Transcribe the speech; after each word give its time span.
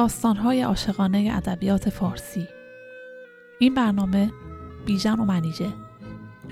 داستانهای 0.00 0.62
عاشقانه 0.62 1.30
ادبیات 1.34 1.90
فارسی. 1.90 2.48
این 3.58 3.74
برنامه 3.74 4.30
بیژن 4.86 5.20
و 5.20 5.24
منیژه. 5.24 5.72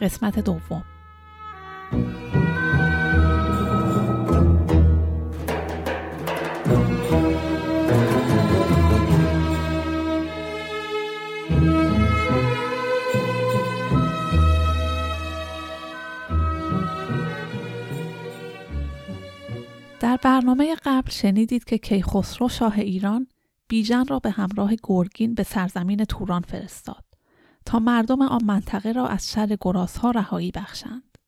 قسمت 0.01 0.39
دوم. 0.39 0.85
در 20.01 20.19
برنامه 20.23 20.77
قبل 20.85 21.11
شنیدید 21.11 21.65
که 21.65 21.79
کیخسرو 21.79 22.49
شاه 22.49 22.79
ایران 22.79 23.27
بیژن 23.69 24.07
را 24.07 24.19
به 24.19 24.31
همراه 24.31 24.73
گرگین 24.83 25.35
به 25.35 25.43
سرزمین 25.43 26.05
توران 26.05 26.43
فرستاد 26.43 27.05
تا 27.65 27.79
مردم 27.79 28.23
آن 28.23 28.45
منطقه 28.45 28.93
را 28.93 29.07
از 29.07 29.31
شر 29.31 29.57
گرازها 29.61 30.11
رهایی 30.11 30.51
بخشند. 30.51 31.19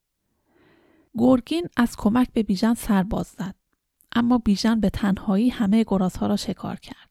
گرگین 1.17 1.67
از 1.77 1.95
کمک 1.97 2.33
به 2.33 2.43
بیژن 2.43 2.73
سرباز 2.73 3.27
زد 3.27 3.55
اما 4.15 4.37
بیژن 4.37 4.79
به 4.79 4.89
تنهایی 4.89 5.49
همه 5.49 5.83
گرازها 5.83 6.27
را 6.27 6.35
شکار 6.35 6.75
کرد. 6.75 7.09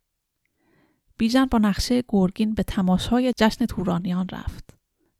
بیژن 1.18 1.44
با 1.44 1.58
نقشه 1.58 2.02
گرگین 2.08 2.54
به 2.54 2.62
تماشای 2.62 3.32
جشن 3.36 3.66
تورانیان 3.66 4.28
رفت 4.32 4.74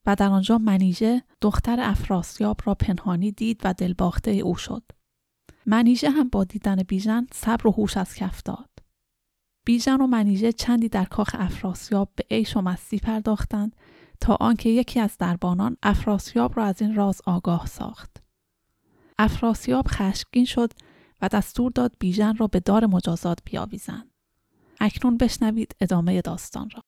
و 0.06 0.14
در 0.14 0.28
آنجا 0.28 0.58
منیژه 0.58 1.22
دختر 1.40 1.80
افراسیاب 1.80 2.60
را 2.64 2.74
پنهانی 2.74 3.32
دید 3.32 3.60
و 3.64 3.74
دلباخته 3.74 4.30
او 4.30 4.56
شد. 4.56 4.82
منیژه 5.66 6.10
هم 6.10 6.28
با 6.28 6.44
دیدن 6.44 6.82
بیژن 6.82 7.26
صبر 7.32 7.66
و 7.66 7.70
هوش 7.70 7.96
از 7.96 8.14
کف 8.14 8.42
داد. 8.42 8.69
بیژن 9.70 10.00
و 10.00 10.06
منیژه 10.06 10.52
چندی 10.52 10.88
در 10.88 11.04
کاخ 11.04 11.36
افراسیاب 11.38 12.08
به 12.16 12.24
عیش 12.30 12.56
و 12.56 12.60
مستی 12.60 12.98
پرداختند 12.98 13.76
تا 14.20 14.36
آنکه 14.40 14.68
یکی 14.68 15.00
از 15.00 15.18
دربانان 15.18 15.76
افراسیاب 15.82 16.56
را 16.56 16.64
از 16.64 16.82
این 16.82 16.94
راز 16.94 17.20
آگاه 17.26 17.66
ساخت. 17.66 18.16
افراسیاب 19.18 19.88
خشمگین 19.88 20.44
شد 20.44 20.72
و 21.22 21.28
دستور 21.28 21.72
داد 21.72 21.92
بیژن 21.98 22.36
را 22.36 22.46
به 22.46 22.60
دار 22.60 22.86
مجازات 22.86 23.38
بیاویزند. 23.44 24.10
اکنون 24.80 25.16
بشنوید 25.16 25.76
ادامه 25.80 26.20
داستان 26.20 26.70
را. 26.70 26.82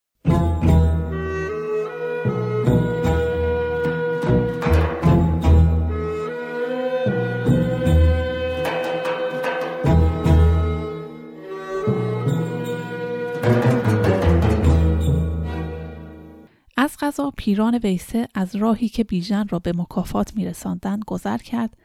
غذا 17.02 17.32
پیران 17.36 17.74
ویسه 17.74 18.28
از 18.34 18.56
راهی 18.56 18.88
که 18.88 19.04
بیژن 19.04 19.48
را 19.48 19.58
به 19.58 19.72
مکافات 19.76 20.36
میرساندند 20.36 21.04
گذر 21.06 21.38
کرد 21.38 21.76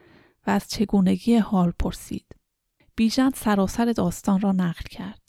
و 0.47 0.51
از 0.51 0.69
چگونگی 0.69 1.37
حال 1.37 1.73
پرسید. 1.79 2.25
بیژن 2.95 3.29
سراسر 3.35 3.85
داستان 3.85 4.41
را 4.41 4.51
نقل 4.51 4.83
کرد. 4.89 5.21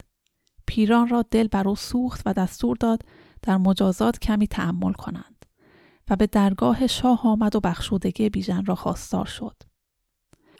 پیران 0.66 1.08
را 1.08 1.24
دل 1.30 1.48
بر 1.48 1.68
او 1.68 1.76
سوخت 1.76 2.22
و 2.26 2.32
دستور 2.32 2.76
داد 2.80 3.02
در 3.42 3.56
مجازات 3.56 4.18
کمی 4.18 4.46
تحمل 4.46 4.92
کنند 4.92 5.46
و 6.10 6.16
به 6.16 6.26
درگاه 6.26 6.86
شاه 6.86 7.20
آمد 7.26 7.56
و 7.56 7.60
بخشودگی 7.60 8.28
بیژن 8.28 8.64
را 8.64 8.74
خواستار 8.74 9.26
شد. 9.26 9.56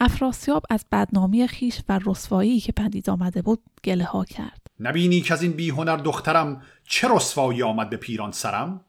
افراسیاب 0.01 0.63
از 0.71 0.85
بدنامی 0.93 1.49
خیش 1.49 1.83
و 1.89 2.01
رسوایی 2.07 2.61
که 2.61 2.73
پدید 2.73 3.11
آمده 3.11 3.43
بود 3.43 3.63
گله 3.85 4.05
ها 4.05 4.25
کرد. 4.25 4.67
نبینی 4.81 5.21
که 5.21 5.35
از 5.35 5.43
این 5.43 5.53
بیهنر 5.53 5.97
دخترم 5.97 6.63
چه 6.85 7.09
رسوایی 7.11 7.63
آمد 7.63 7.91
به 7.91 7.97
پیران 7.97 8.33
سرم؟ 8.33 8.85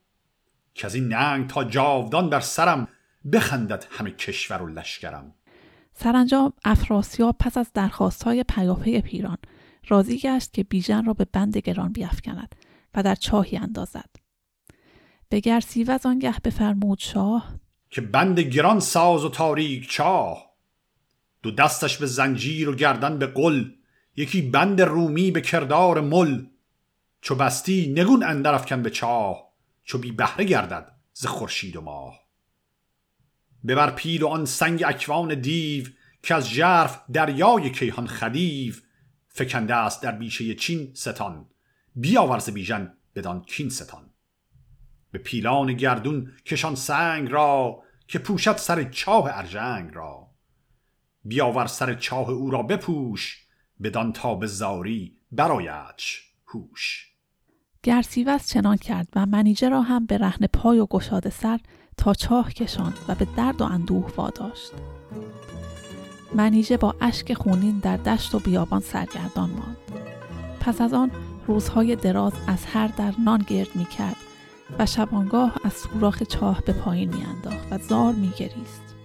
که 0.79 0.87
از 0.87 0.95
این 0.95 1.07
ننگ 1.07 1.47
تا 1.47 1.63
جاودان 1.63 2.29
بر 2.29 2.39
سرم 2.39 2.87
بخندد 3.33 3.85
همه 3.91 4.11
کشور 4.11 4.61
و 4.61 4.67
لشکرم. 4.67 5.33
سرانجام 5.93 6.53
افراسیاب 6.65 7.35
پس 7.39 7.57
از 7.57 7.71
درخواستهای 7.73 8.43
پیاپی 8.43 9.01
پیران 9.01 9.37
راضی 9.87 10.17
گشت 10.17 10.53
که 10.53 10.63
بیژن 10.63 11.05
را 11.05 11.13
به 11.13 11.25
بند 11.33 11.57
گران 11.57 11.91
بیافکند 11.91 12.55
و 12.95 13.03
در 13.03 13.15
چاهی 13.15 13.57
اندازد. 13.57 14.09
به 15.29 15.39
گرسیوز 15.39 16.05
آنگه 16.05 16.35
بفرمود 16.43 16.99
شاه 16.99 17.55
که 17.89 18.01
بند 18.01 18.39
گران 18.39 18.79
ساز 18.79 19.25
و 19.25 19.29
تاریک 19.29 19.89
چاه. 19.89 20.49
دو 21.43 21.51
دستش 21.51 21.97
به 21.97 22.05
زنجیر 22.05 22.69
و 22.69 22.75
گردن 22.75 23.17
به 23.17 23.27
قل 23.27 23.65
یکی 24.15 24.41
بند 24.41 24.81
رومی 24.81 25.31
به 25.31 25.41
کردار 25.41 26.01
مل. 26.01 26.45
چو 27.21 27.35
بستی 27.35 27.93
نگون 27.97 28.23
اندر 28.23 28.53
افکن 28.53 28.81
به 28.81 28.89
چاه. 28.89 29.48
چو 29.89 29.97
بی 29.97 30.11
بهره 30.11 30.45
گردد 30.45 30.91
ز 31.13 31.25
خورشید 31.25 31.75
و 31.75 31.81
ماه. 31.81 32.19
ببر 33.67 33.91
پیل 33.91 34.23
و 34.23 34.27
آن 34.27 34.45
سنگ 34.45 34.83
اکوان 34.83 35.41
دیو 35.41 35.85
که 36.23 36.35
از 36.35 36.49
ژرف 36.49 37.01
دریای 37.13 37.69
کیهان 37.69 38.07
خدیو 38.07 38.73
فکنده 39.27 39.75
است 39.75 40.01
در 40.01 40.11
بیشه 40.11 40.55
چین 40.55 40.91
ستان. 40.93 41.49
بیاورز 41.95 42.49
بیژن 42.49 42.97
بدان 43.15 43.41
کین 43.41 43.69
ستان. 43.69 44.09
به 45.11 45.19
پیلان 45.19 45.73
گردون 45.73 46.33
کشان 46.45 46.75
سنگ 46.75 47.31
را 47.31 47.83
که 48.07 48.19
پوشد 48.19 48.57
سر 48.57 48.83
چاه 48.83 49.37
ارژنگ 49.37 49.93
را. 49.93 50.31
بیاور 51.23 51.67
سر 51.67 51.93
چاه 51.93 52.29
او 52.29 52.51
را 52.51 52.63
بپوش 52.63 53.47
بدان 53.83 54.13
تا 54.13 54.35
به 54.35 54.47
زاری 54.47 55.17
برایدش 55.31 56.33
هوش. 56.47 57.08
گرسیوز 57.83 58.45
چنان 58.45 58.77
کرد 58.77 59.07
و 59.15 59.25
منیجه 59.25 59.69
را 59.69 59.81
هم 59.81 60.05
به 60.05 60.17
رهن 60.17 60.47
پای 60.53 60.79
و 60.79 60.85
گشاده 60.85 61.29
سر 61.29 61.59
تا 61.97 62.13
چاه 62.13 62.53
کشاند 62.53 62.97
و 63.07 63.15
به 63.15 63.27
درد 63.37 63.61
و 63.61 63.65
اندوه 63.65 64.11
واداشت 64.15 64.71
منیژه 66.35 66.77
با 66.77 66.95
اشک 67.01 67.33
خونین 67.33 67.79
در 67.79 67.97
دشت 67.97 68.35
و 68.35 68.39
بیابان 68.39 68.81
سرگردان 68.81 69.49
ماند 69.49 69.77
پس 70.59 70.81
از 70.81 70.93
آن 70.93 71.11
روزهای 71.47 71.95
دراز 71.95 72.33
از 72.47 72.65
هر 72.65 72.87
در 72.87 73.13
نان 73.25 73.45
گرد 73.47 73.75
می 73.75 73.85
کرد 73.85 74.15
و 74.79 74.85
شبانگاه 74.85 75.55
از 75.63 75.73
سوراخ 75.73 76.23
چاه 76.23 76.61
به 76.65 76.73
پایین 76.73 77.13
می 77.13 77.23
انداخت 77.23 77.67
و 77.71 77.77
زار 77.77 78.13
می 78.13 78.29
گریست. 78.37 78.95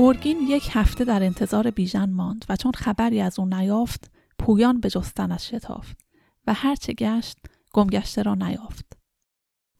گرگین 0.00 0.38
یک 0.48 0.68
هفته 0.72 1.04
در 1.04 1.22
انتظار 1.22 1.70
بیژن 1.70 2.10
ماند 2.10 2.44
و 2.48 2.56
چون 2.56 2.72
خبری 2.72 3.20
از 3.20 3.38
او 3.38 3.46
نیافت 3.46 4.10
پویان 4.38 4.80
به 4.80 4.90
جستنش 4.90 5.50
شتافت 5.50 6.00
و 6.46 6.54
هرچه 6.54 6.92
گشت 6.92 7.38
گمگشته 7.72 8.22
را 8.22 8.34
نیافت. 8.34 8.98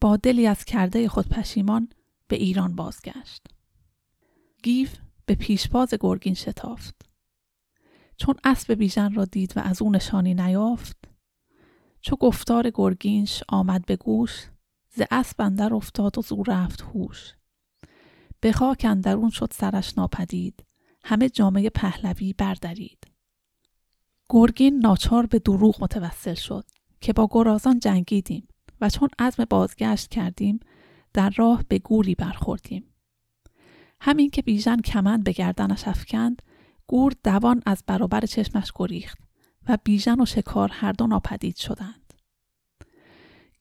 با 0.01 0.17
دلی 0.17 0.47
از 0.47 0.65
کرده 0.65 1.09
خود 1.09 1.29
پشیمان 1.29 1.89
به 2.27 2.35
ایران 2.35 2.75
بازگشت. 2.75 3.47
گیو 4.63 4.87
به 5.25 5.35
پیشباز 5.35 5.93
گرگین 5.99 6.33
شتافت. 6.33 6.95
چون 8.17 8.35
اسب 8.43 8.73
بیژن 8.73 9.13
را 9.13 9.25
دید 9.25 9.53
و 9.57 9.59
از 9.59 9.81
او 9.81 9.91
نشانی 9.91 10.33
نیافت 10.33 10.97
چو 12.01 12.15
گفتار 12.15 12.71
گرگینش 12.73 13.43
آمد 13.49 13.85
به 13.85 13.95
گوش 13.95 14.47
ز 14.89 15.01
اسب 15.11 15.41
اندر 15.41 15.73
افتاد 15.73 16.17
و 16.17 16.21
زو 16.21 16.43
رفت 16.43 16.81
هوش. 16.81 17.33
به 18.41 18.51
خاک 18.51 18.85
اندرون 18.89 19.29
شد 19.29 19.53
سرش 19.53 19.97
ناپدید. 19.97 20.65
همه 21.03 21.29
جامعه 21.29 21.69
پهلوی 21.69 22.33
بردارید 22.33 23.07
گرگین 24.29 24.79
ناچار 24.79 25.25
به 25.25 25.39
دروغ 25.39 25.83
متوسل 25.83 26.33
شد 26.33 26.65
که 27.01 27.13
با 27.13 27.27
گرازان 27.31 27.79
جنگیدیم 27.79 28.47
و 28.81 28.89
چون 28.89 29.09
عزم 29.19 29.45
بازگشت 29.45 30.09
کردیم 30.09 30.59
در 31.13 31.29
راه 31.29 31.63
به 31.67 31.79
گوری 31.79 32.15
برخوردیم. 32.15 32.93
همین 34.01 34.29
که 34.29 34.41
بیژن 34.41 34.81
کمند 34.81 35.23
به 35.23 35.31
گردنش 35.31 35.87
افکند 35.87 36.41
گور 36.87 37.13
دوان 37.23 37.61
از 37.65 37.83
برابر 37.87 38.21
چشمش 38.21 38.71
گریخت 38.75 39.17
و 39.67 39.77
بیژن 39.83 40.21
و 40.21 40.25
شکار 40.25 40.69
هر 40.73 40.91
دو 40.91 41.07
ناپدید 41.07 41.55
شدند. 41.55 42.13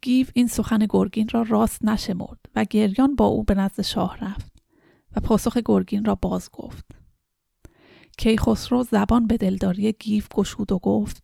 گیو 0.02 0.26
این 0.34 0.46
سخن 0.46 0.86
گرگین 0.90 1.28
را 1.28 1.42
راست 1.42 1.84
نشمرد 1.84 2.38
و 2.54 2.64
گریان 2.64 3.14
با 3.14 3.26
او 3.26 3.44
به 3.44 3.54
نزد 3.54 3.82
شاه 3.82 4.16
رفت. 4.16 4.49
و 5.16 5.20
پاسخ 5.20 5.58
گرگین 5.64 6.04
را 6.04 6.14
باز 6.14 6.50
گفت. 6.52 6.84
کیخسرو 8.18 8.82
زبان 8.82 9.26
به 9.26 9.36
دلداری 9.36 9.92
گیف 9.92 10.28
گشود 10.34 10.72
و 10.72 10.78
گفت 10.78 11.22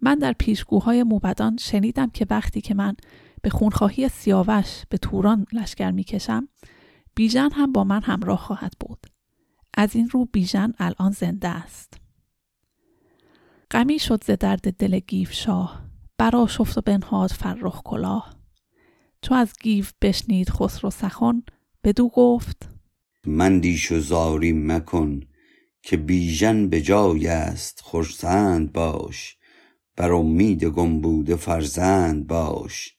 من 0.00 0.18
در 0.18 0.32
پیشگوهای 0.32 1.02
موبدان 1.02 1.56
شنیدم 1.56 2.10
که 2.10 2.26
وقتی 2.30 2.60
که 2.60 2.74
من 2.74 2.96
به 3.42 3.50
خونخواهی 3.50 4.08
سیاوش 4.08 4.82
به 4.88 4.98
توران 4.98 5.46
لشکر 5.52 5.90
می‌کشم 5.90 6.48
بیژن 7.14 7.50
هم 7.52 7.72
با 7.72 7.84
من 7.84 8.02
همراه 8.02 8.38
خواهد 8.38 8.72
بود. 8.80 9.06
از 9.74 9.96
این 9.96 10.08
رو 10.08 10.24
بیژن 10.24 10.72
الان 10.78 11.10
زنده 11.10 11.48
است. 11.48 12.00
غمی 13.70 13.98
شد 13.98 14.24
ز 14.24 14.30
درد 14.30 14.76
دل 14.76 14.98
گیو 14.98 15.32
شاه 15.32 15.82
برآشفت 16.18 16.78
و 16.78 16.80
بنهاد 16.80 17.30
فرخ 17.30 17.82
کلاه. 17.82 18.36
چو 19.22 19.34
از 19.34 19.52
گیو 19.62 19.92
بشنید 20.02 20.50
خسرو 20.50 20.90
سخن 20.90 21.42
بدو 21.84 22.08
گفت 22.08 22.75
مندیش 23.26 23.92
و 23.92 24.00
زاری 24.00 24.52
مکن 24.52 25.20
که 25.82 25.96
بیژن 25.96 26.68
به 26.68 26.80
جای 26.80 27.26
است 27.26 27.80
خرسند 27.84 28.72
باش 28.72 29.36
بر 29.96 30.12
امید 30.12 30.64
گم 30.64 31.00
بوده 31.00 31.36
فرزند 31.36 32.26
باش 32.26 32.94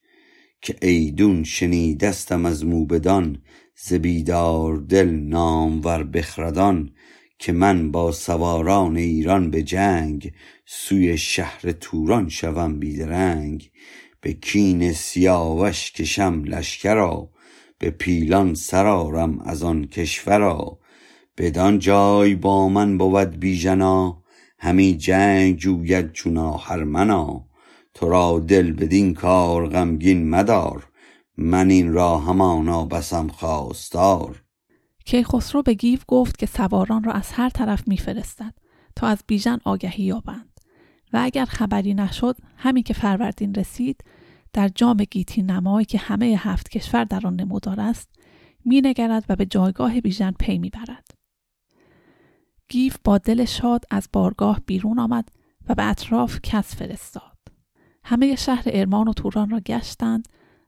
که 0.62 0.76
ایدون 0.82 1.44
شنیدستم 1.44 2.46
از 2.46 2.66
موبدان 2.66 3.42
ز 3.76 3.94
بیدار 3.94 4.78
دل 4.78 5.10
نامور 5.10 6.04
بخردان 6.04 6.92
که 7.40 7.52
من 7.52 7.92
با 7.92 8.12
سواران 8.12 8.98
ایران 8.98 9.52
به 9.52 9.64
جنگ 9.64 10.34
سوی 10.66 11.18
شهر 11.18 11.72
توران 11.72 12.30
شوم 12.30 12.80
بیدرنگ 12.80 13.72
به 14.22 14.34
کین 14.34 14.94
سیاوش 14.94 15.92
کشم 15.92 16.44
لشکرا 16.44 17.30
به 17.80 17.90
پیلان 17.90 18.54
سرارم 18.54 19.40
از 19.40 19.64
آن 19.64 19.86
کشورا 19.86 20.80
بدان 21.38 21.80
جای 21.80 22.36
با 22.36 22.70
من 22.70 22.98
بود 22.98 23.40
بیژنا 23.40 24.24
همی 24.60 24.98
جنگ 24.98 25.58
جوید 25.58 26.12
چون 26.12 26.38
هرمنا 26.38 27.48
تو 27.94 28.10
را 28.10 28.40
دل 28.40 28.72
بدین 28.72 29.14
کار 29.14 29.70
غمگین 29.70 30.30
مدار 30.30 30.88
من 31.38 31.70
این 31.70 31.94
را 31.94 32.18
همانا 32.18 32.86
بسم 32.86 33.28
خواستار. 33.28 34.44
کیخسرو 35.06 35.62
به 35.62 35.74
گیو 35.74 36.00
گفت 36.08 36.38
که 36.38 36.46
سواران 36.46 37.04
را 37.04 37.14
از 37.14 37.32
هر 37.32 37.50
طرف 37.50 37.88
میفرستد 37.88 38.54
تا 38.96 39.08
از 39.08 39.24
بیژن 39.28 39.58
آگهی 39.66 40.04
یابند 40.04 40.60
و 41.14 41.20
اگر 41.24 41.46
خبری 41.46 41.94
نشد 41.94 42.36
همین 42.58 42.84
که 42.84 42.94
فروردین 42.94 43.56
رسید 43.56 44.04
در 44.54 44.68
جام 44.68 44.98
گیتی 44.98 45.42
نمایی 45.42 45.86
که 45.86 45.98
همه 45.98 46.26
هفت 46.26 46.70
کشور 46.70 47.04
در 47.04 47.28
آن 47.28 47.36
نمودار 47.36 47.80
است 47.80 48.10
مینگرد 48.66 49.26
و 49.30 49.36
به 49.36 49.46
جایگاه 49.46 50.02
بیژن 50.02 50.32
پی 50.32 50.58
می‌برد. 50.58 51.12
گیو 52.70 52.98
با 53.04 53.18
دل 53.18 53.46
شاد 53.46 53.86
از 53.90 54.10
بارگاه 54.14 54.62
بیرون 54.66 55.00
آمد 55.00 55.30
و 55.70 55.76
به 55.76 55.90
اطراف 55.90 56.40
کس 56.44 56.76
فرستاد. 56.76 57.38
همه 58.04 58.36
شهر 58.36 58.64
ارمان 58.66 59.08
و 59.08 59.14
توران 59.14 59.50
را 59.50 59.60
گشتند 59.60 60.28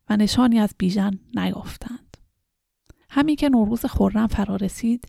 و 0.09 0.17
نشانی 0.17 0.59
از 0.59 0.75
بیژن 0.77 1.19
نیافتند. 1.33 2.17
همین 3.09 3.35
که 3.35 3.49
نوروز 3.49 3.85
خورم 3.85 4.27
فرا 4.27 4.55
رسید 4.55 5.07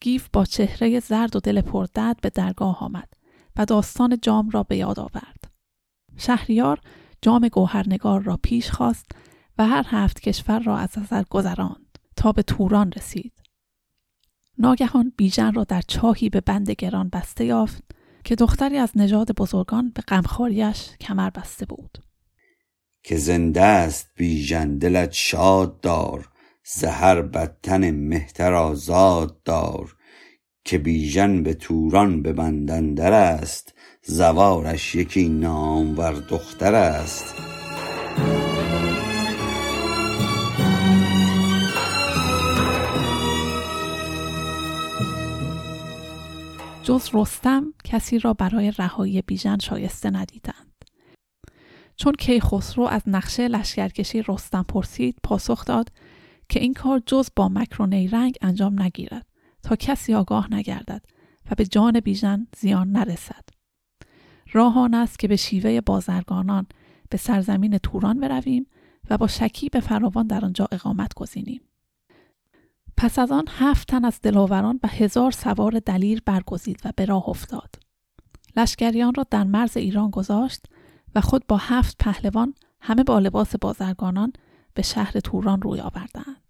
گیف 0.00 0.28
با 0.32 0.44
چهره 0.44 1.00
زرد 1.00 1.36
و 1.36 1.40
دل 1.40 1.60
پردرد 1.60 2.20
به 2.20 2.30
درگاه 2.30 2.84
آمد 2.84 3.12
و 3.56 3.64
داستان 3.64 4.18
جام 4.22 4.50
را 4.50 4.62
به 4.62 4.76
یاد 4.76 4.98
آورد. 4.98 5.44
شهریار 6.16 6.80
جام 7.22 7.48
گوهرنگار 7.48 8.22
را 8.22 8.38
پیش 8.42 8.70
خواست 8.70 9.06
و 9.58 9.66
هر 9.66 9.84
هفت 9.86 10.20
کشور 10.20 10.58
را 10.58 10.78
از 10.78 10.98
نظر 10.98 11.22
گذراند 11.30 11.98
تا 12.16 12.32
به 12.32 12.42
توران 12.42 12.92
رسید. 12.92 13.32
ناگهان 14.58 15.12
بیژن 15.16 15.52
را 15.52 15.64
در 15.64 15.82
چاهی 15.88 16.28
به 16.28 16.40
بند 16.40 16.70
گران 16.70 17.08
بسته 17.08 17.44
یافت 17.44 17.84
که 18.24 18.34
دختری 18.34 18.76
از 18.76 18.90
نژاد 18.96 19.32
بزرگان 19.32 19.92
به 19.94 20.02
غمخواریش 20.02 20.90
کمر 21.00 21.30
بسته 21.30 21.66
بود. 21.66 21.98
که 23.02 23.16
زنده 23.16 23.62
است 23.62 24.10
بیژن 24.16 24.78
دلت 24.78 25.12
شاد 25.12 25.80
دار 25.80 26.28
زهر 26.64 27.22
بدتن 27.22 27.90
مهتر 27.90 28.54
آزاد 28.54 29.42
دار. 29.42 29.96
که 30.70 30.78
بیژن 30.78 31.42
به 31.42 31.54
توران 31.54 32.22
به 32.22 32.32
بندندر 32.32 33.12
است 33.12 33.74
زوارش 34.02 34.94
یکی 34.94 35.28
نامور 35.28 36.12
دختر 36.12 36.74
است. 36.74 37.34
جز 46.82 47.08
رستم 47.14 47.74
کسی 47.84 48.18
را 48.18 48.34
برای 48.34 48.72
رهایی 48.78 49.22
بیژن 49.22 49.58
شایسته 49.58 50.10
ندیدند. 50.10 50.84
چون 51.96 52.12
کیخسرو 52.12 52.84
از 52.84 53.02
نقشه 53.06 53.48
لشکرکشی 53.48 54.22
رستم 54.28 54.64
پرسید 54.68 55.16
پاسخ 55.22 55.64
داد 55.64 55.88
که 56.48 56.60
این 56.60 56.74
کار 56.74 57.02
جز 57.06 57.28
با 57.36 57.48
مکر 57.48 57.82
و 57.82 57.86
نیرنگ 57.86 58.34
انجام 58.42 58.82
نگیرد. 58.82 59.29
تا 59.62 59.76
کسی 59.76 60.14
آگاه 60.14 60.54
نگردد 60.54 61.02
و 61.50 61.54
به 61.56 61.66
جان 61.66 62.00
بیژن 62.00 62.46
زیان 62.56 62.92
نرسد. 62.92 63.44
راه 64.52 64.78
آن 64.78 64.94
است 64.94 65.18
که 65.18 65.28
به 65.28 65.36
شیوه 65.36 65.80
بازرگانان 65.80 66.66
به 67.10 67.18
سرزمین 67.18 67.78
توران 67.78 68.20
برویم 68.20 68.66
و 69.10 69.18
با 69.18 69.26
شکی 69.26 69.68
به 69.68 69.80
فراوان 69.80 70.26
در 70.26 70.44
آنجا 70.44 70.68
اقامت 70.72 71.14
گزینیم. 71.14 71.60
پس 72.96 73.18
از 73.18 73.32
آن 73.32 73.44
هفت 73.48 73.88
تن 73.88 74.04
از 74.04 74.20
دلاوران 74.22 74.80
و 74.82 74.88
هزار 74.88 75.30
سوار 75.30 75.78
دلیر 75.78 76.22
برگزید 76.26 76.80
و 76.84 76.92
به 76.96 77.04
راه 77.04 77.28
افتاد. 77.28 77.74
لشکریان 78.56 79.14
را 79.14 79.26
در 79.30 79.44
مرز 79.44 79.76
ایران 79.76 80.10
گذاشت 80.10 80.66
و 81.14 81.20
خود 81.20 81.46
با 81.46 81.56
هفت 81.56 81.96
پهلوان 81.98 82.54
همه 82.80 83.04
با 83.04 83.18
لباس 83.18 83.56
بازرگانان 83.56 84.32
به 84.74 84.82
شهر 84.82 85.20
توران 85.20 85.62
روی 85.62 85.80
آوردند. 85.80 86.49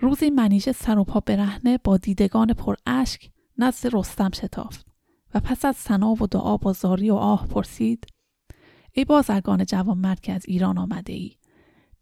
روزی 0.00 0.30
منیژه 0.30 0.72
سر 0.72 0.98
و 0.98 1.04
پا 1.04 1.20
برهنه 1.20 1.78
با 1.84 1.96
دیدگان 1.96 2.52
پر 2.52 2.74
اشک 2.86 3.30
نزد 3.58 3.96
رستم 3.96 4.30
شتافت 4.34 4.86
و 5.34 5.40
پس 5.40 5.64
از 5.64 5.76
سنا 5.76 6.10
و 6.10 6.26
دعا 6.26 6.56
با 6.56 6.72
زاری 6.72 7.10
و 7.10 7.14
آه 7.14 7.46
پرسید 7.46 8.06
ای 8.92 9.04
بازرگان 9.04 9.64
جوانمرد 9.64 10.20
که 10.20 10.32
از 10.32 10.42
ایران 10.46 10.78
آمده 10.78 11.12
ای 11.12 11.36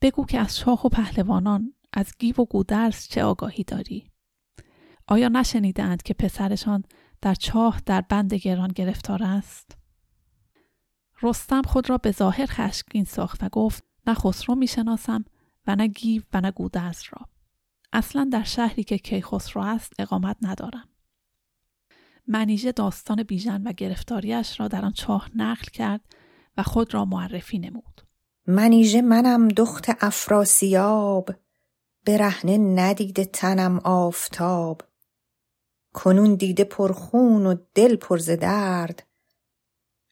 بگو 0.00 0.24
که 0.24 0.38
از 0.38 0.58
شاه 0.58 0.86
و 0.86 0.88
پهلوانان 0.88 1.74
از 1.92 2.12
گیو 2.18 2.34
و 2.38 2.44
گودرز 2.44 3.08
چه 3.08 3.24
آگاهی 3.24 3.64
داری؟ 3.64 4.10
آیا 5.06 5.28
نشنیدند 5.28 6.02
که 6.02 6.14
پسرشان 6.14 6.84
در 7.20 7.34
چاه 7.34 7.80
در 7.87 8.00
بند 8.00 8.34
گران 8.34 8.68
گرفتار 8.68 9.23
است؟ 9.23 9.76
رستم 11.23 11.62
خود 11.62 11.90
را 11.90 11.99
به 11.99 12.11
ظاهر 12.11 12.46
خشمگین 12.46 13.04
ساخت 13.04 13.42
و 13.42 13.49
گفت 13.49 13.84
نه 14.06 14.14
خسرو 14.14 14.54
می‌شناسم 14.54 15.25
و 15.66 15.76
نه 15.76 15.87
گیو 15.87 16.23
و 16.32 16.40
نه 16.40 16.50
گودرز 16.50 17.02
را. 17.12 17.38
اصلا 17.99 18.28
در 18.33 18.43
شهری 18.43 18.85
که 18.85 18.99
کیخسرو 18.99 19.62
است 19.62 19.93
اقامت 19.99 20.37
ندارم. 20.43 20.88
منیژه 22.26 22.73
داستان 22.73 23.23
بیژن 23.23 23.62
و 23.62 23.73
گرفتاریش 23.73 24.61
را 24.61 24.69
در 24.69 24.85
آن 24.85 24.93
چاه 24.93 25.31
نقل 25.35 25.64
کرد 25.73 26.00
و 26.57 26.62
خود 26.62 26.95
را 26.95 27.05
معرفی 27.05 27.59
نمود. 27.59 28.02
منیژه 28.47 29.02
منم 29.02 29.49
دخت 29.49 29.85
افراسیاب 30.00 31.31
برهنه 32.07 32.59
ندیده 32.59 33.25
تنم 33.25 33.78
آفتاب. 33.78 34.83
کنون 35.95 36.35
دیده 36.35 36.64
پرخون 36.64 37.47
و 37.47 37.55
دل 37.75 37.97
پر 37.97 38.19
ز 38.19 38.31
درد. 38.31 39.07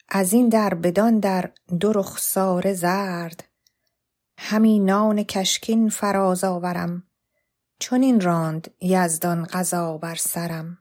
از 0.08 0.32
این 0.32 0.48
در 0.48 0.74
بدان 0.74 1.18
در 1.18 1.50
دو 1.80 1.92
رخساره 1.92 2.72
زرد. 2.72 3.44
همی 4.38 4.78
نان 4.78 5.22
کشکین 5.22 5.88
فراز 5.88 6.44
آورم. 6.44 7.02
چنین 7.78 8.20
راند 8.20 8.74
یزدان 8.80 9.44
قضا 9.44 9.98
بر 9.98 10.14
سرم. 10.14 10.78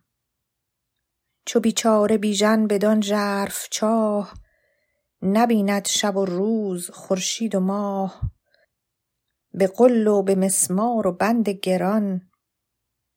چو 1.46 1.60
بیچاره 1.60 2.18
بیژن 2.18 2.68
بدان 2.68 3.02
ژرف 3.02 3.68
چاه 3.72 4.34
نبیند 5.22 5.88
شب 5.88 6.18
و 6.18 6.26
روز 6.26 6.90
خورشید 6.90 7.56
و 7.56 7.60
ماه. 7.60 8.22
به 9.54 9.68
غل 9.68 10.08
و 10.08 10.24
به 10.24 10.36
مسمار 10.36 11.08
و 11.08 11.12
بند 11.12 11.50
گران 11.50 12.22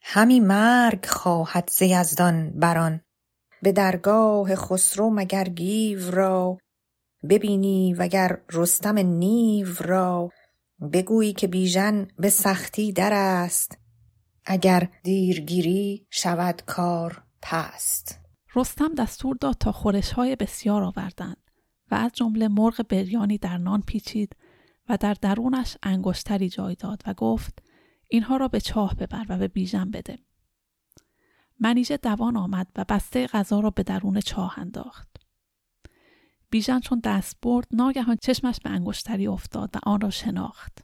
همی 0.02 0.40
مرگ 0.40 1.06
خواهد 1.06 1.70
ز 1.72 1.82
یزدان 1.82 2.50
بران. 2.50 3.00
به 3.62 3.72
درگاه 3.72 4.54
خسرو 4.54 5.10
مگر 5.10 5.44
گیو 5.44 6.10
را 6.10 6.58
ببینی 7.30 7.94
وگر 7.94 8.40
رستم 8.52 8.98
نیو 8.98 9.68
را. 9.80 10.30
بگویی 10.92 11.32
که 11.32 11.46
بیژن 11.46 12.08
به 12.18 12.30
سختی 12.30 12.92
در 12.92 13.12
است. 13.12 13.78
اگر 14.46 14.88
دیرگیری 15.02 16.06
شود 16.10 16.62
کار 16.66 17.22
پست. 17.42 18.20
رستم 18.54 18.94
دستور 18.94 19.36
داد 19.40 19.54
تا 19.54 19.72
خورش 19.72 20.12
های 20.12 20.36
بسیار 20.36 20.82
آوردند 20.82 21.36
و 21.90 21.94
از 21.94 22.12
جمله 22.12 22.48
مرغ 22.48 22.86
بریانی 22.88 23.38
در 23.38 23.58
نان 23.58 23.82
پیچید 23.82 24.36
و 24.88 24.96
در 24.96 25.14
درونش 25.14 25.76
انگشتری 25.82 26.48
جای 26.48 26.74
داد 26.74 27.02
و 27.06 27.14
گفت 27.14 27.62
اینها 28.08 28.36
را 28.36 28.48
به 28.48 28.60
چاه 28.60 28.94
ببر 28.94 29.26
و 29.28 29.38
به 29.38 29.48
بیژن 29.48 29.90
بده. 29.90 30.18
منیژه 31.60 31.96
دوان 31.96 32.36
آمد 32.36 32.66
و 32.76 32.84
بسته 32.88 33.26
غذا 33.26 33.60
را 33.60 33.70
به 33.70 33.82
درون 33.82 34.20
چاه 34.20 34.58
انداخت. 34.58 35.17
بیژن 36.50 36.80
چون 36.80 37.00
دست 37.04 37.36
برد 37.42 37.66
ناگهان 37.72 38.16
چشمش 38.22 38.60
به 38.64 38.70
انگشتری 38.70 39.26
افتاد 39.26 39.70
و 39.76 39.78
آن 39.82 40.00
را 40.00 40.10
شناخت. 40.10 40.78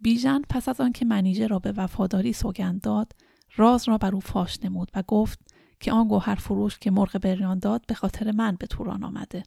بیژن 0.00 0.42
پس 0.50 0.68
از 0.68 0.80
آنکه 0.80 1.04
منیژه 1.04 1.46
را 1.46 1.58
به 1.58 1.72
وفاداری 1.72 2.32
سوگند 2.32 2.80
داد 2.80 3.12
راز 3.56 3.88
را 3.88 3.98
بر 3.98 4.14
او 4.14 4.20
فاش 4.20 4.58
نمود 4.62 4.90
و 4.94 5.02
گفت 5.02 5.38
که 5.80 5.92
آن 5.92 6.08
گوهر 6.08 6.34
فروش 6.34 6.78
که 6.78 6.90
مرغ 6.90 7.18
بریان 7.18 7.58
داد 7.58 7.86
به 7.86 7.94
خاطر 7.94 8.32
من 8.32 8.56
به 8.56 8.66
توران 8.66 9.04
آمده. 9.04 9.42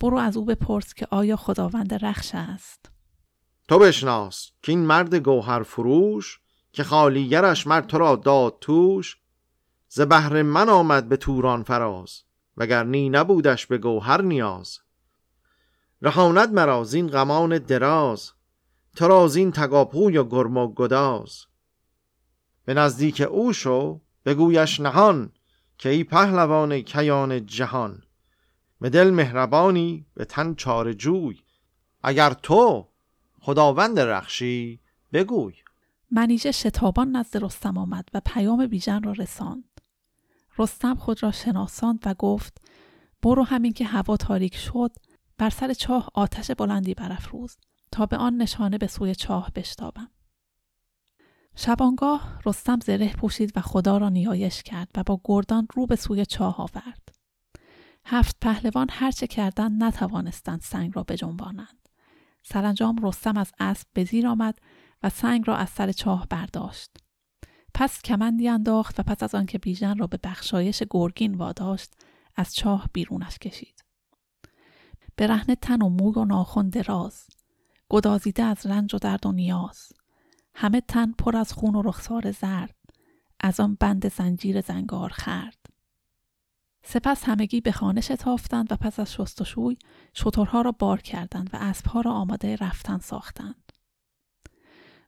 برو 0.00 0.16
از 0.16 0.36
او 0.36 0.44
بپرس 0.44 0.94
که 0.94 1.06
آیا 1.10 1.36
خداوند 1.36 2.04
رخش 2.04 2.30
است. 2.34 2.90
تو 3.68 3.78
بشناس 3.78 4.50
که 4.62 4.72
این 4.72 4.86
مرد 4.86 5.14
گوهر 5.14 5.62
فروش 5.62 6.40
که 6.72 6.84
خالیگرش 6.84 7.66
مرد 7.66 7.86
تو 7.86 7.98
را 7.98 8.16
داد 8.16 8.56
توش 8.60 9.16
ز 9.88 10.00
بهر 10.00 10.42
من 10.42 10.68
آمد 10.68 11.08
به 11.08 11.16
توران 11.16 11.62
فراز. 11.62 12.22
وگر 12.56 12.84
نی 12.84 13.10
نبودش 13.10 13.66
به 13.66 13.78
گوهر 13.78 14.22
نیاز. 14.22 14.78
رهاند 16.02 16.52
مرا 16.52 16.84
زین 16.84 17.08
غمان 17.08 17.58
دراز 17.58 18.32
تو 18.96 19.08
را 19.08 19.28
زین 19.28 19.52
تگاپوی 19.52 20.18
و 20.18 20.24
گرم 20.24 20.56
و 20.56 20.74
گداز. 20.74 21.46
به 22.64 22.74
نزدیک 22.74 23.20
او 23.20 23.52
شو 23.52 24.00
بگویش 24.24 24.80
نهان 24.80 25.32
که 25.78 25.88
ای 25.88 26.04
پهلوان 26.04 26.80
کیان 26.80 27.46
جهان. 27.46 28.02
به 28.80 28.90
دل 28.90 29.10
مهربانی 29.10 30.06
به 30.14 30.24
تن 30.24 30.54
چار 30.54 30.92
جوی. 30.92 31.38
اگر 32.02 32.30
تو 32.30 32.88
خداوند 33.40 34.00
رخشی 34.00 34.80
بگوی. 35.12 35.54
منیژه 36.10 36.52
شتابان 36.52 37.16
نزد 37.16 37.44
رستم 37.44 37.78
آمد 37.78 38.08
و 38.14 38.20
پیام 38.26 38.66
بیژن 38.66 39.02
را 39.02 39.12
رساند. 39.12 39.73
رستم 40.58 40.94
خود 40.94 41.22
را 41.22 41.32
شناساند 41.32 41.98
و 42.04 42.14
گفت 42.14 42.58
برو 43.22 43.42
همین 43.42 43.72
که 43.72 43.84
هوا 43.84 44.16
تاریک 44.16 44.56
شد 44.56 44.90
بر 45.38 45.50
سر 45.50 45.74
چاه 45.74 46.10
آتش 46.14 46.50
بلندی 46.50 46.94
برافروز 46.94 47.56
تا 47.92 48.06
به 48.06 48.16
آن 48.16 48.36
نشانه 48.36 48.78
به 48.78 48.86
سوی 48.86 49.14
چاه 49.14 49.50
بشتابم. 49.54 50.10
شبانگاه 51.56 52.40
رستم 52.46 52.80
زره 52.80 53.12
پوشید 53.12 53.52
و 53.56 53.60
خدا 53.60 53.98
را 53.98 54.08
نیایش 54.08 54.62
کرد 54.62 54.88
و 54.96 55.02
با 55.02 55.20
گردان 55.24 55.68
رو 55.74 55.86
به 55.86 55.96
سوی 55.96 56.26
چاه 56.26 56.60
آورد. 56.60 57.08
هفت 58.04 58.36
پهلوان 58.40 58.86
هرچه 58.90 59.26
کردند 59.26 59.84
نتوانستند 59.84 60.60
سنگ 60.60 60.92
را 60.94 61.02
بجنبانند. 61.02 61.88
سرانجام 62.42 62.96
رستم 63.06 63.36
از 63.36 63.52
اسب 63.60 63.86
به 63.92 64.04
زیر 64.04 64.26
آمد 64.26 64.58
و 65.02 65.08
سنگ 65.08 65.44
را 65.46 65.56
از 65.56 65.70
سر 65.70 65.92
چاه 65.92 66.26
برداشت. 66.30 67.03
پس 67.74 68.02
کمندی 68.02 68.48
انداخت 68.48 69.00
و 69.00 69.02
پس 69.02 69.22
از 69.22 69.34
آنکه 69.34 69.58
بیژن 69.58 69.98
را 69.98 70.06
به 70.06 70.18
بخشایش 70.22 70.82
گرگین 70.90 71.34
واداشت 71.34 71.92
از 72.36 72.54
چاه 72.54 72.88
بیرونش 72.92 73.38
کشید. 73.38 73.84
برهنه 75.16 75.56
تن 75.56 75.82
و 75.82 75.88
موی 75.88 76.14
و 76.14 76.24
ناخن 76.24 76.68
دراز 76.68 77.26
گدازیده 77.88 78.42
از 78.42 78.66
رنج 78.66 78.94
و 78.94 78.98
درد 78.98 79.26
و 79.26 79.32
نیاز. 79.32 79.92
همه 80.54 80.80
تن 80.80 81.12
پر 81.12 81.36
از 81.36 81.52
خون 81.52 81.74
و 81.74 81.82
رخسار 81.82 82.30
زرد 82.30 82.74
از 83.40 83.60
آن 83.60 83.76
بند 83.80 84.12
زنجیر 84.12 84.60
زنگار 84.60 85.10
خرد. 85.10 85.66
سپس 86.84 87.24
همگی 87.24 87.60
به 87.60 87.72
خانه 87.72 88.00
شتافتند 88.00 88.72
و 88.72 88.76
پس 88.76 89.00
از 89.00 89.12
شستشوی 89.12 89.76
شترها 90.14 90.62
را 90.62 90.72
بار 90.72 91.00
کردند 91.00 91.50
و 91.52 91.56
اسبها 91.60 92.00
را 92.00 92.12
آماده 92.12 92.56
رفتن 92.56 92.98
ساختند. 92.98 93.63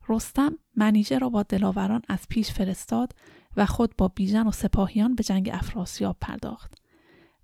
رستم 0.08 0.58
منیژه 0.74 1.18
را 1.18 1.28
با 1.28 1.42
دلاوران 1.42 2.02
از 2.08 2.26
پیش 2.28 2.50
فرستاد 2.50 3.12
و 3.56 3.66
خود 3.66 3.96
با 3.96 4.08
بیژن 4.08 4.46
و 4.46 4.50
سپاهیان 4.50 5.14
به 5.14 5.22
جنگ 5.22 5.50
افراسیاب 5.52 6.16
پرداخت 6.20 6.74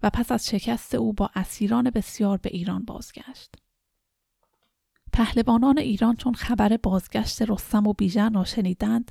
و 0.02 0.10
پس 0.10 0.32
از 0.32 0.48
شکست 0.48 0.94
او 0.94 1.12
با 1.12 1.30
اسیران 1.34 1.90
بسیار 1.90 2.36
به 2.36 2.50
ایران 2.52 2.84
بازگشت. 2.84 3.54
پهلوانان 5.12 5.78
ایران 5.78 6.16
چون 6.16 6.34
خبر 6.34 6.76
بازگشت 6.76 7.42
رستم 7.42 7.86
و 7.86 7.92
بیژن 7.92 8.34
را 8.34 8.44
شنیدند 8.44 9.10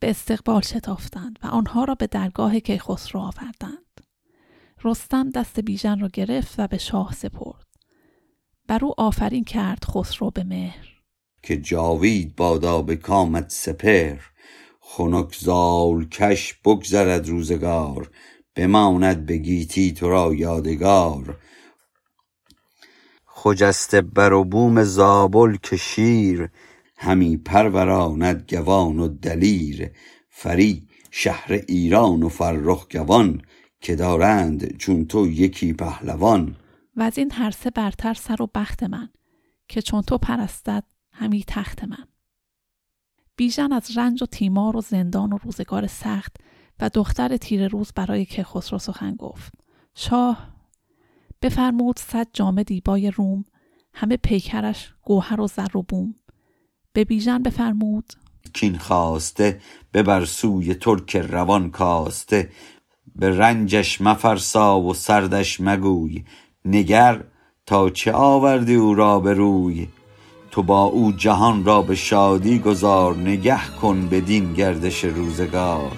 به 0.00 0.10
استقبال 0.10 0.60
شتافتند 0.60 1.38
و 1.42 1.46
آنها 1.46 1.84
را 1.84 1.94
به 1.94 2.06
درگاه 2.06 2.60
کیخسرو 2.60 3.20
آوردند. 3.20 4.00
رستم 4.84 5.30
دست 5.30 5.60
بیژن 5.60 5.98
را 5.98 6.08
گرفت 6.08 6.54
و 6.58 6.66
به 6.66 6.78
شاه 6.78 7.12
سپرد. 7.12 7.66
بر 8.68 8.84
او 8.84 9.00
آفرین 9.00 9.44
کرد 9.44 9.84
خسرو 9.84 10.30
به 10.30 10.44
مهر. 10.44 10.99
که 11.42 11.56
جاوید 11.56 12.36
بادا 12.36 12.82
به 12.82 12.96
کامت 12.96 13.50
سپر 13.50 14.16
خنک 14.80 15.36
زال 15.36 16.08
کش 16.08 16.54
بگذرد 16.64 17.28
روزگار 17.28 18.10
بماند 18.54 19.26
به 19.26 19.36
گیتی 19.36 19.92
تو 19.92 20.08
را 20.08 20.34
یادگار. 20.34 21.36
خجسته 23.26 24.00
بر 24.00 24.32
و 24.32 24.44
بوم 24.44 24.84
زابل 24.84 25.56
که 25.62 25.76
شیر 25.76 26.48
همی 26.96 27.36
پروراند 27.36 28.44
گوان 28.50 28.98
و 28.98 29.08
دلیر. 29.08 29.90
فری 30.30 30.88
شهر 31.10 31.52
ایران 31.52 32.22
و 32.22 32.28
فرخ 32.28 32.86
گوان 32.92 33.42
که 33.80 33.96
دارند 33.96 34.76
چون 34.76 35.04
تو 35.04 35.26
یکی 35.26 35.72
پهلوان. 35.72 36.56
و 36.96 37.02
از 37.02 37.18
این 37.18 37.32
هر 37.32 37.54
برتر 37.74 38.14
سر 38.14 38.42
و 38.42 38.50
بخت 38.54 38.82
من 38.82 39.08
که 39.68 39.82
چون 39.82 40.02
تو 40.02 40.18
پرستد 40.18 40.84
همی 41.20 41.44
تخت 41.46 41.84
من. 41.84 42.06
بیژن 43.36 43.72
از 43.72 43.98
رنج 43.98 44.22
و 44.22 44.26
تیمار 44.26 44.76
و 44.76 44.80
زندان 44.80 45.32
و 45.32 45.38
روزگار 45.38 45.86
سخت 45.86 46.36
و 46.80 46.90
دختر 46.94 47.36
تیر 47.36 47.68
روز 47.68 47.92
برای 47.92 48.24
کیخسرو 48.24 48.78
سخن 48.78 49.14
گفت. 49.14 49.52
شاه 49.94 50.48
بفرمود 51.42 51.98
صد 51.98 52.26
جامه 52.32 52.64
دیبای 52.64 53.10
روم 53.10 53.44
همه 53.94 54.16
پیکرش 54.16 54.94
گوهر 55.02 55.40
و 55.40 55.46
زر 55.46 55.76
و 55.76 55.82
بوم. 55.82 56.14
به 56.92 57.04
بیژن 57.04 57.42
بفرمود 57.42 58.12
کین 58.52 58.78
خواسته 58.78 59.60
ببر 59.94 60.24
سوی 60.24 60.74
ترک 60.74 61.16
روان 61.16 61.70
کاسته. 61.70 62.50
به 63.16 63.38
رنجش 63.38 64.00
مفرسا 64.00 64.80
و 64.80 64.94
سردش 64.94 65.60
مگوی. 65.60 66.24
نگر 66.64 67.24
تا 67.66 67.90
چه 67.90 68.12
آوردی 68.12 68.74
او 68.74 68.94
را 68.94 69.20
به 69.20 69.34
روی؟ 69.34 69.88
تو 70.50 70.62
با 70.62 70.82
او 70.82 71.12
جهان 71.12 71.64
را 71.64 71.82
به 71.82 71.94
شادی 71.94 72.58
گذار 72.58 73.16
نگه 73.16 73.66
کن 73.82 74.08
بدین 74.08 74.52
گردش 74.52 75.04
روزگار. 75.04 75.92